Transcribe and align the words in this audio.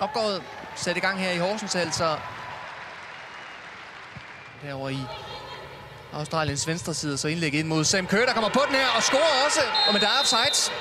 opgået 0.00 0.42
sat 0.76 0.96
i 0.96 1.00
gang 1.00 1.20
her 1.20 1.30
i 1.30 1.38
Horsens, 1.38 1.76
altså 1.76 2.16
derovre 4.62 4.92
i 4.92 5.02
Australiens 6.12 6.66
venstre 6.66 6.94
side, 6.94 7.18
så 7.18 7.28
indlæg 7.28 7.54
ind 7.54 7.68
mod 7.68 7.84
Sam 7.84 8.06
Kerr, 8.06 8.26
der 8.26 8.32
kommer 8.32 8.50
på 8.50 8.62
den 8.68 8.74
her 8.74 8.88
og 8.96 9.02
scorer 9.02 9.44
også. 9.46 9.60
Og 9.86 9.92
men 9.92 10.02
der 10.02 10.08
er 10.08 10.18
offsides. 10.20 10.72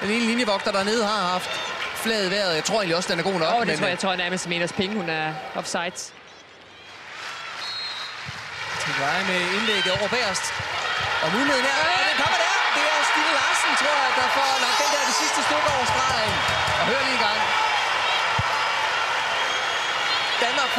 Den 0.00 0.10
ene 0.10 0.26
linjevogter 0.26 0.72
dernede 0.72 1.06
har 1.06 1.20
haft 1.34 1.50
flaget 1.94 2.30
vejret. 2.30 2.54
Jeg 2.54 2.64
tror 2.64 2.76
egentlig 2.76 2.96
også, 2.96 3.08
den 3.12 3.18
er 3.18 3.26
god 3.30 3.38
nok. 3.44 3.54
Oh, 3.54 3.60
det 3.60 3.66
men, 3.68 3.76
tror 3.78 3.86
jeg, 3.86 3.90
jeg 3.90 3.98
tror 3.98 4.16
nærmest 4.16 4.48
Meters 4.48 4.72
Penge, 4.72 4.96
hun 4.96 5.08
er 5.08 5.34
offside. 5.54 5.98
Til 8.82 8.94
veje 9.04 9.24
med 9.30 9.40
indlægget 9.56 9.92
over 9.98 10.08
bagerst. 10.14 10.46
Og 11.24 11.28
muligheden 11.36 11.66
er, 11.72 11.76
og 11.98 12.04
den 12.10 12.16
kommer 12.22 12.38
der. 12.44 12.52
Det 12.76 12.84
er 12.94 13.02
Stine 13.10 13.32
Larsen, 13.38 13.72
tror 13.80 13.96
jeg, 14.02 14.10
der 14.20 14.28
får 14.36 14.50
lagt 14.64 14.76
den 14.82 14.90
der 14.94 15.02
det 15.10 15.16
sidste 15.22 15.40
stykke 15.48 15.68
over 15.74 15.86
stregen. 15.92 16.34
Og 16.80 16.84
hør 16.90 17.00
lige 17.08 17.18
i 17.20 17.22
gang. 17.26 17.40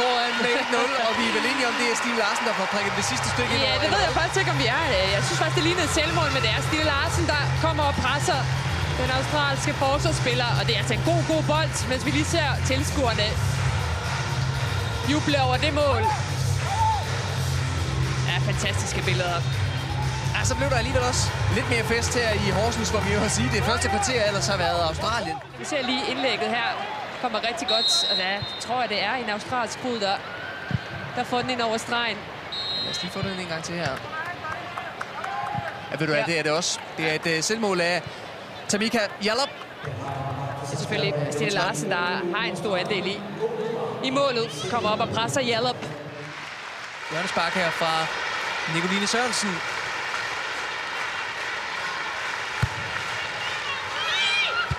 Foran 0.00 0.32
med 0.44 0.52
1-0, 0.62 1.06
og 1.06 1.12
vi 1.18 1.24
er 1.30 1.32
vel 1.38 1.46
enige 1.52 1.66
om, 1.70 1.74
det 1.80 1.86
er 1.92 1.96
Stine 2.02 2.18
Larsen, 2.22 2.44
der 2.48 2.54
får 2.60 2.66
prikket 2.74 2.92
det 3.00 3.06
sidste 3.12 3.28
stykke 3.34 3.50
ind 3.54 3.62
Ja, 3.68 3.74
det 3.82 3.88
ved 3.94 4.00
jeg 4.08 4.14
faktisk 4.20 4.38
ikke, 4.42 4.52
om 4.56 4.60
vi 4.64 4.68
er. 4.78 4.82
Jeg 5.16 5.22
synes 5.26 5.38
faktisk, 5.42 5.56
det 5.58 5.64
lignede 5.68 5.86
et 5.90 5.94
selvmål, 6.00 6.28
men 6.34 6.40
det 6.44 6.50
er 6.56 6.60
Stine 6.68 6.86
Larsen, 6.92 7.24
der 7.32 7.42
kommer 7.64 7.84
og 7.90 7.94
presser 8.04 8.40
den 9.00 9.10
australske 9.18 9.72
forsvarsspiller. 9.84 10.50
Og 10.58 10.62
det 10.66 10.72
er 10.74 10.80
altså 10.82 10.94
en 11.00 11.04
god, 11.10 11.20
god 11.32 11.42
bold, 11.52 11.72
mens 11.90 12.02
vi 12.06 12.10
lige 12.18 12.28
ser 12.36 12.48
tilskuerne 12.70 13.26
juble 15.10 15.38
over 15.46 15.56
det 15.64 15.72
mål. 15.82 16.02
Ja, 18.28 18.36
fantastiske 18.50 19.00
billeder. 19.08 19.40
Ja, 20.34 20.40
så 20.44 20.54
blev 20.58 20.68
der 20.70 20.78
alligevel 20.82 21.02
også 21.02 21.24
lidt 21.56 21.68
mere 21.70 21.84
fest 21.84 22.14
her 22.20 22.30
i 22.46 22.50
Horsens, 22.58 22.90
hvor 22.90 23.00
vi 23.00 23.10
jo 23.16 23.20
har 23.20 23.28
sige, 23.28 23.48
det 23.56 23.64
første 23.64 23.88
kvarter 23.88 24.24
ellers 24.28 24.46
har 24.46 24.56
været 24.56 24.80
Australien. 24.88 25.36
Vi 25.58 25.64
ser 25.64 25.82
lige 25.90 26.02
indlægget 26.10 26.48
her. 26.48 26.68
Kommer 27.22 27.38
rigtig 27.48 27.68
godt. 27.68 28.06
Og 28.10 28.16
der 28.16 28.38
tror 28.60 28.80
jeg, 28.80 28.88
det 28.88 29.02
er 29.02 29.14
en 29.14 29.30
australsk 29.30 29.78
fod, 29.78 30.00
der, 30.00 30.14
der 31.16 31.24
får 31.24 31.40
den 31.40 31.50
ind 31.50 31.60
over 31.60 31.76
stregen. 31.76 32.16
Lad 32.82 32.90
os 32.90 33.02
lige 33.02 33.12
få 33.12 33.22
den 33.22 33.40
en 33.40 33.46
gang 33.46 33.64
til 33.64 33.74
her. 33.74 33.90
Ja, 35.90 35.96
ved 35.98 36.06
du 36.06 36.12
hvad, 36.12 36.16
Ja. 36.16 36.24
det 36.26 36.38
er 36.38 36.42
det 36.42 36.52
også. 36.52 36.80
Det 36.96 37.10
er 37.10 37.14
et 37.14 37.38
uh, 37.38 37.44
selvmål 37.44 37.80
af 37.80 38.02
Tamika 38.68 38.98
Jallup. 39.24 39.48
Det 40.64 40.72
er 40.72 40.76
selvfølgelig 40.76 41.14
Stine 41.30 41.50
Larsen, 41.50 41.90
der 41.90 41.96
har 42.36 42.44
en 42.44 42.56
stor 42.56 42.76
andel 42.76 43.06
i. 43.06 43.20
I 44.04 44.10
målet 44.10 44.66
kommer 44.70 44.90
op 44.90 45.00
og 45.00 45.08
presser 45.08 45.40
Jallup. 45.40 45.76
Hjørnespark 47.10 47.52
her 47.54 47.70
fra 47.70 48.06
Nicoline 48.74 49.06
Sørensen. 49.06 49.50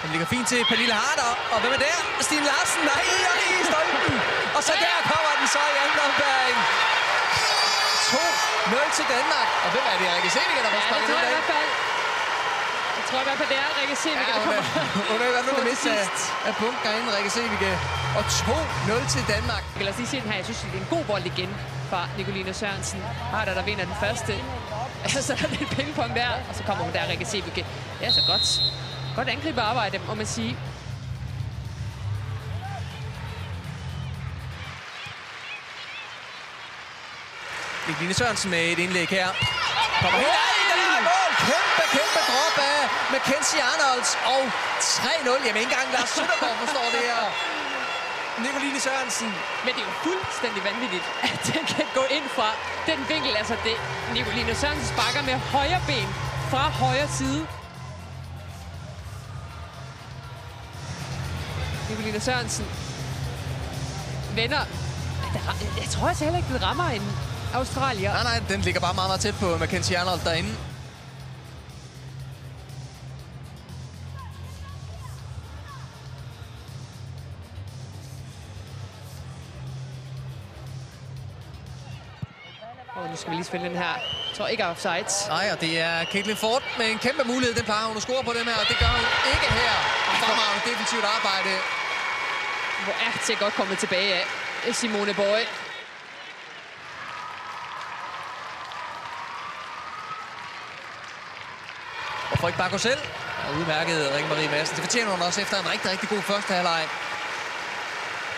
Den 0.04 0.10
ligger 0.14 0.28
fint 0.36 0.48
til 0.52 0.60
Pernille 0.72 0.96
Harder. 1.02 1.32
Og 1.54 1.58
hvem 1.62 1.72
er 1.78 1.82
der? 1.88 1.98
Stine 2.28 2.46
Larsen. 2.50 2.82
Nej, 2.92 3.04
og 3.32 3.36
i 3.46 3.64
stolpen. 3.70 4.16
Og 4.58 4.62
så 4.68 4.74
der 4.84 4.96
kommer 5.12 5.32
den 5.40 5.48
så 5.56 5.62
i 5.74 5.76
anden 5.84 6.00
omgang. 6.08 6.56
2-0 8.12 8.98
til 8.98 9.06
Danmark. 9.16 9.48
Og 9.66 9.70
hvem 9.74 9.86
er 9.92 9.96
det? 10.02 10.08
Rikke 10.16 10.32
Sevinger, 10.38 10.64
der 10.66 10.72
Ja, 10.74 10.80
får 10.80 10.82
det 10.82 10.88
sparket 10.90 11.08
tror 11.10 11.20
den 11.20 11.26
jeg 11.26 11.32
i 11.32 11.36
hvert 11.38 11.50
fald. 11.54 11.70
Jeg 12.98 13.04
tror 13.10 13.20
i 13.24 13.26
hvert 13.28 13.40
fald, 13.42 13.50
det 13.54 13.60
er 13.66 13.70
Rikke 13.80 13.96
Sevinger, 14.04 14.28
Ja, 14.28 14.34
der 14.34 14.40
er, 14.40 14.46
kommer. 14.48 14.64
hun 15.12 15.18
er 15.24 15.28
i 15.32 15.34
hvert 15.36 15.46
fald 15.48 15.58
det 15.62 15.68
mindste 15.72 15.90
af, 16.02 16.08
af 16.50 16.54
bunker 16.62 16.92
inden 16.98 17.10
Rikke 17.18 17.32
Sevige. 17.38 17.74
Og 18.18 18.24
2-0 19.00 19.14
til 19.14 19.24
Danmark. 19.34 19.64
Lad 19.86 19.92
os 19.94 19.98
lige 20.02 20.10
se 20.14 20.18
den 20.24 20.30
her. 20.32 20.38
Jeg 20.42 20.48
synes, 20.50 20.60
det 20.72 20.78
er 20.80 20.84
en 20.88 20.92
god 20.96 21.04
bold 21.12 21.26
igen 21.34 21.50
fra 21.92 22.02
Nicoline 22.18 22.52
Sørensen. 22.62 23.00
Har 23.34 23.44
der, 23.48 23.54
der 23.60 23.64
vinder 23.70 23.86
den 23.92 23.98
første. 24.04 24.34
så 25.28 25.34
er 25.34 25.40
der 25.44 25.50
lidt 25.58 25.70
pingpong 25.78 26.12
der, 26.22 26.32
og 26.50 26.54
så 26.58 26.62
kommer 26.68 26.84
hun 26.88 26.94
der, 26.98 27.04
Rikke 27.12 27.26
Sebeke. 27.34 27.62
Det 28.00 28.04
er 28.10 28.14
så 28.20 28.24
godt. 28.32 28.46
Godt 29.16 29.30
angriberarbejde, 29.30 30.00
må 30.08 30.14
man 30.16 30.26
sige. 30.26 30.58
Nicoline 37.88 38.14
Sørensen 38.14 38.50
med 38.52 38.64
et 38.74 38.80
indlæg 38.80 39.08
her. 39.08 39.28
Kommer 40.02 40.20
helt 40.20 40.38
af 40.46 40.54
i 40.64 40.66
den 40.72 40.80
her 40.88 41.02
mål. 41.10 41.32
Kæmpe, 41.48 41.84
kæmpe 41.96 42.20
drop 42.30 42.56
af 42.74 42.80
Mackenzie 43.14 43.62
Arnolds. 43.72 44.12
Og 44.34 44.42
3-0. 44.80 45.46
Jamen 45.46 45.62
ikke 45.64 45.72
engang 45.72 45.88
Lars 45.96 46.10
Søndergaard 46.16 46.58
forstår 46.64 46.88
det 46.96 47.04
her. 47.10 47.24
Nicoline 48.44 48.80
Sørensen. 48.80 49.30
Men 49.64 49.72
det 49.76 49.82
er 49.84 49.88
jo 49.92 49.96
fuldstændig 50.08 50.62
vanvittigt, 50.70 51.06
at 51.28 51.40
den 51.54 51.64
kan 51.76 51.88
gå 52.00 52.04
ind 52.18 52.28
fra 52.38 52.50
den 52.90 53.00
vinkel. 53.12 53.34
Altså, 53.42 53.56
det 53.66 53.76
Nicoline 54.14 54.56
Sørensen 54.62 54.88
sparker 54.94 55.22
med 55.30 55.36
højre 55.56 55.82
ben 55.90 56.10
fra 56.52 56.64
højre 56.84 57.10
side. 57.20 57.42
Nicoline 61.94 62.20
Sørensen 62.20 62.66
vender. 64.36 64.66
Jeg 65.82 65.90
tror 65.90 66.08
altså 66.08 66.24
heller 66.24 66.38
ikke, 66.38 66.54
den 66.54 66.64
rammer 66.64 66.90
en 66.90 67.02
australier. 67.54 68.14
Nej, 68.14 68.24
nej, 68.24 68.42
den 68.50 68.62
ligger 68.62 68.82
bare 68.82 68.94
meget, 68.94 69.10
meget 69.10 69.22
tæt 69.22 69.36
på 69.40 69.58
Mackenzie 69.58 69.98
Arnold 69.98 70.20
derinde. 70.26 70.50
Og 82.96 83.10
nu 83.10 83.16
skal 83.16 83.32
vi 83.32 83.36
lige 83.36 83.46
spille 83.46 83.68
den 83.70 83.78
her. 83.78 83.94
Jeg 84.28 84.38
tror 84.38 84.48
ikke 84.48 84.66
offsides. 84.66 85.26
Nej, 85.28 85.50
og 85.54 85.62
det 85.62 85.80
er 85.80 86.06
Caitlin 86.12 86.36
Ford 86.36 86.64
med 86.78 86.86
en 86.92 86.98
kæmpe 86.98 87.24
mulighed. 87.24 87.56
Den 87.56 87.66
plejer 87.66 87.86
hun 87.86 87.98
at 87.98 88.04
score 88.04 88.24
på 88.24 88.34
den 88.40 88.46
her, 88.50 88.58
og 88.62 88.68
det 88.70 88.78
gør 88.80 88.92
hun 88.98 89.06
ikke 89.34 89.48
her. 89.62 89.74
Fremragende 90.22 90.62
defensivt 90.70 91.06
arbejde. 91.18 91.83
Hvor 92.84 92.94
er 92.94 93.12
det 93.28 93.40
godt 93.40 93.54
kommet 93.54 93.78
tilbage 93.78 94.14
af 94.68 94.76
Simone 94.76 95.14
Bøje. 95.14 95.46
Og 102.32 102.38
Frederik 102.40 102.58
Bakker 102.58 102.78
selv 102.78 103.00
er 103.48 103.60
udmærket 103.60 104.12
Rikke 104.16 104.30
Marie 104.30 104.50
Madsen. 104.50 104.76
Det 104.76 104.84
fortjener 104.84 105.12
hun 105.12 105.22
også 105.22 105.42
efter 105.42 105.60
en 105.60 105.72
rigtig, 105.72 105.92
rigtig 105.92 106.10
god 106.10 106.22
første 106.22 106.54
halvleg. 106.54 106.84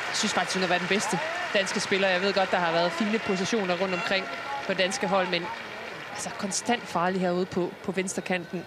Jeg 0.10 0.16
synes 0.22 0.34
faktisk, 0.34 0.56
hun 0.56 0.62
har 0.62 0.70
været 0.70 0.82
den 0.82 0.90
bedste 0.90 1.20
danske 1.54 1.80
spiller. 1.80 2.08
Jeg 2.08 2.22
ved 2.22 2.34
godt, 2.34 2.52
der 2.52 2.58
har 2.58 2.72
været 2.72 2.92
fine 2.92 3.20
positioner 3.20 3.78
rundt 3.82 3.94
omkring 3.94 4.26
på 4.68 4.74
danske 4.74 5.08
hold, 5.08 5.28
men 5.28 5.46
altså 6.12 6.30
konstant 6.30 6.84
farlig 6.88 7.22
herude 7.22 7.46
på, 7.46 7.72
på 7.84 7.92
venstre 7.92 8.22
kanten. 8.22 8.66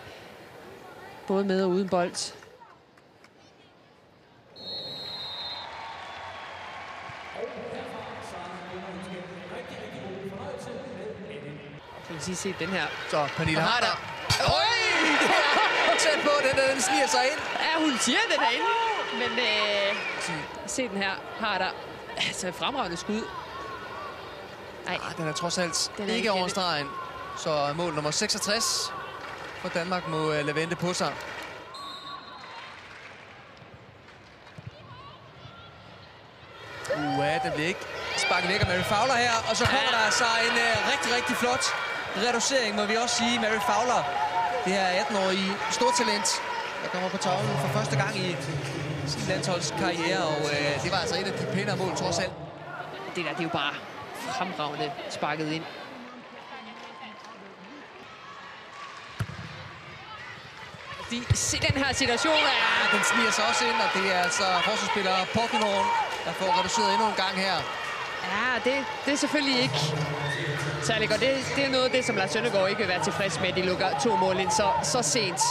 Både 1.27 1.45
med 1.45 1.63
og 1.63 1.71
uden 1.71 1.89
bold. 1.89 2.33
Så 12.09 12.13
vil 12.15 12.23
sige 12.23 12.37
se 12.37 12.55
den 12.59 12.69
her. 12.69 12.87
Så 13.11 13.29
Pernille 13.37 13.61
Harder. 13.61 13.87
Harder. 13.87 14.55
Øj, 14.55 15.99
tæt 15.99 16.19
på, 16.25 16.31
den, 16.49 16.57
der, 16.57 16.73
den 16.73 16.81
sniger 16.83 17.07
sig 17.07 17.21
ind. 17.33 17.41
Ja, 17.61 17.81
hun 17.85 17.99
siger 17.99 18.19
den 18.33 18.41
er 18.43 18.51
inde. 18.51 18.67
Men 19.29 19.39
øh, 19.39 19.97
se 20.67 20.89
den 20.89 20.97
her. 20.97 21.11
Har 21.41 21.59
der 21.59 21.69
altså 22.17 22.53
fremragende 22.53 22.97
skud. 22.97 23.23
Nej, 24.87 24.99
Ah, 25.09 25.17
Den 25.17 25.29
er 25.29 25.33
trods 25.33 25.59
alt 25.59 25.93
Den 25.99 26.11
er 26.11 26.15
ikke 26.15 26.33
over 26.33 26.49
stregen. 26.49 26.89
Så 27.37 27.73
mål 27.75 27.95
nummer 27.95 28.11
66 28.11 28.93
for 29.63 29.69
Danmark 29.69 30.09
må 30.09 30.19
uh, 30.29 30.33
lade 30.35 30.55
vente 30.55 30.77
på 30.77 30.93
sig. 30.93 31.15
Uha, 36.97 37.39
den 37.45 37.53
bliver 37.55 37.69
ikke 37.69 37.85
sparket 38.17 38.49
væk 38.51 38.61
af 38.61 38.67
Mary 38.67 38.85
Fowler 38.93 39.15
her. 39.25 39.35
Og 39.51 39.57
så 39.57 39.65
kommer 39.65 39.91
der 39.97 40.03
altså 40.09 40.25
en 40.47 40.55
uh, 40.67 40.73
rigtig, 40.93 41.11
rigtig 41.17 41.37
flot 41.37 41.65
reducering, 42.27 42.77
må 42.77 42.85
vi 42.91 42.95
også 42.97 43.17
sige. 43.17 43.35
Mary 43.45 43.61
Fowler, 43.71 44.01
det 44.65 44.73
her 44.73 44.87
18-årige 45.03 45.53
stortalent, 45.71 46.29
der 46.83 46.89
kommer 46.93 47.09
på 47.09 47.17
tavlen 47.17 47.57
for 47.65 47.69
første 47.79 47.97
gang 47.97 48.17
i 48.17 48.37
sin 49.07 49.23
landsholdskarriere. 49.29 50.23
Og 50.33 50.41
uh, 50.43 50.83
det 50.85 50.91
var 50.93 50.99
altså 51.05 51.17
et 51.21 51.27
af 51.31 51.33
de 51.39 51.47
pænere 51.55 51.77
mål, 51.77 51.97
trods 51.97 52.19
alt. 52.19 52.33
det 53.15 53.25
der 53.25 53.31
det 53.31 53.39
er 53.39 53.43
jo 53.43 53.49
bare 53.49 53.75
fremragende 54.37 54.93
sparket 55.11 55.53
ind. 55.53 55.65
De, 61.11 61.25
se 61.35 61.57
den 61.69 61.77
her 61.85 61.93
situation 61.93 62.41
er... 62.53 62.57
Ja, 62.65 62.97
den 62.97 63.05
sniger 63.11 63.31
sig 63.31 63.45
også 63.51 63.65
ind, 63.71 63.79
og 63.87 63.91
det 63.97 64.15
er 64.15 64.21
altså 64.29 64.47
forsvarsspiller 64.65 65.17
Porkenhorn, 65.35 65.87
der 66.25 66.33
får 66.41 66.59
reduceret 66.59 66.91
endnu 66.95 67.07
en 67.13 67.19
gang 67.25 67.35
her. 67.47 67.57
Det, 68.69 68.79
det 69.05 69.13
er 69.17 69.21
selvfølgelig 69.25 69.59
ikke 69.67 69.81
særlig 70.91 71.07
godt. 71.11 71.21
Det, 71.27 71.31
det 71.57 71.63
er 71.69 71.73
noget 71.77 71.87
af 71.89 71.93
det, 71.97 72.03
som 72.09 72.15
Lars 72.21 72.31
Søndergaard 72.35 72.69
ikke 72.73 72.81
vil 72.85 72.91
være 72.95 73.05
tilfreds 73.09 73.35
med, 73.43 73.49
at 73.53 73.57
de 73.59 73.63
lukker 73.71 73.89
to 74.05 74.11
mål 74.25 74.37
ind 74.45 74.53
så, 74.61 74.67
så 74.93 75.01
sent. 75.15 75.43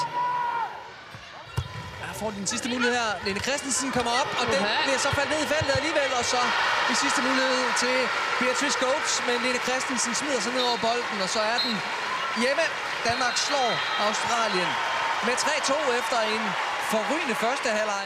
Ja, 2.01 2.07
får 2.21 2.29
den 2.39 2.45
sidste 2.53 2.67
mulighed 2.73 2.93
her. 3.01 3.09
Lene 3.25 3.41
Christensen 3.47 3.89
kommer 3.97 4.13
op, 4.21 4.29
og 4.39 4.45
den 4.53 4.59
bliver 4.85 5.01
så 5.05 5.09
faldet 5.17 5.31
ned 5.33 5.41
i 5.45 5.49
feltet 5.53 5.73
alligevel. 5.79 6.09
Og 6.19 6.25
så 6.33 6.41
i 6.93 6.95
sidste 7.03 7.19
mulighed 7.27 7.59
til 7.83 7.97
Beatrice 8.39 8.77
Goetz, 8.83 9.11
men 9.27 9.35
Lene 9.45 9.59
Christensen 9.67 10.11
smider 10.19 10.41
sig 10.45 10.51
ned 10.57 10.63
over 10.69 10.79
bolden, 10.87 11.17
og 11.25 11.29
så 11.35 11.41
er 11.53 11.57
den 11.65 11.75
hjemme. 12.43 12.65
Danmark 13.09 13.35
slår 13.47 13.69
Australien 14.07 14.71
med 15.27 15.35
3-2 15.43 15.73
efter 15.99 16.19
en 16.35 16.43
forrygende 16.91 17.35
første 17.43 17.69
halvleg. 17.79 18.05